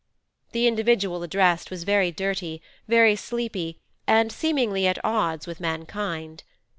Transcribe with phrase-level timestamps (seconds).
[0.51, 3.77] The individual addressed was very dirty, very sleepy,
[4.07, 6.41] and seemingly at odds with mankind.